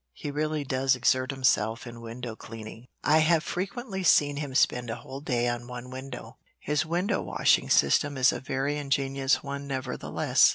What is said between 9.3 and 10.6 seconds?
one, nevertheless."